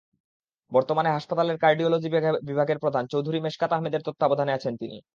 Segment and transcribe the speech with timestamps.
[0.71, 2.09] বর্তমানে হাসপাতালের কার্ডিওলজি
[2.47, 4.97] বিভাগের প্রধান চৌধুরী মেশকাত আহমেদের তত্ত্বাবধানে আছেন তিনি।